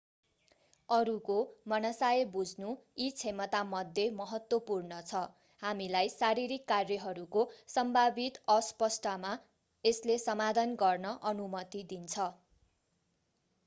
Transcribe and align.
अरूको 0.89 1.33
मनसाय 1.73 2.23
बुझ्नु 2.31 2.69
यी 2.99 3.09
क्षमतामध्ये 3.17 4.05
महत्त्वपूर्ण 4.15 5.01
छ 5.11 5.21
हामीलाई 5.61 6.09
शारीरिक 6.15 6.65
कार्यहरूको 6.73 7.45
सम्भावित 7.75 8.41
अस्पष्टतामा 8.55 9.35
यसले 9.83 10.17
समाधान 10.23 10.75
गर्न 10.79 11.13
अनुमति 11.29 11.85
दिन्छ 11.95 12.27